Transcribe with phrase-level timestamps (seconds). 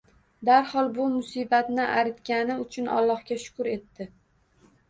[0.47, 4.13] Darhol bu musibatni aritgani uchun Allohga shukr etdi.